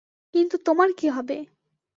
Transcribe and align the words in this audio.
কিন্তু 0.33 0.55
তোমার 0.65 0.89
কি 0.97 1.07
হবে? 1.09 1.37